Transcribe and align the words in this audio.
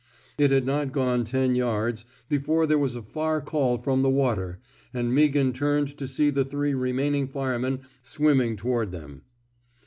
It 0.39 0.49
had 0.49 0.65
not 0.65 0.91
gone 0.91 1.23
ten 1.25 1.53
yards 1.53 2.05
before 2.27 2.65
there 2.65 2.79
was 2.79 2.95
a 2.95 3.03
far 3.03 3.39
call 3.39 3.77
from 3.77 4.01
the 4.01 4.09
water, 4.09 4.59
and 4.95 5.13
Meaghan 5.13 5.53
turned 5.53 5.95
to 5.95 6.07
see 6.07 6.31
the 6.31 6.43
three 6.43 6.73
remaining 6.73 7.27
firemen 7.27 7.81
swimming 8.01 8.55
toward 8.55 8.91
them. 8.91 9.21